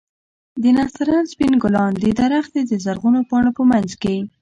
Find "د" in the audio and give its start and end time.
0.61-0.63, 2.01-2.05, 2.65-2.71